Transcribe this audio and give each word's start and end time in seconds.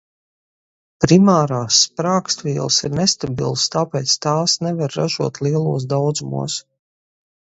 Primārās 1.03 1.75
sprāgstvielas 1.87 2.79
ir 2.87 2.95
nestabilas, 3.01 3.67
tāpēc 3.75 4.15
tās 4.27 4.57
nevar 4.69 4.97
ražot 5.01 5.39
lielos 5.49 5.85
daudzumos. 5.95 6.57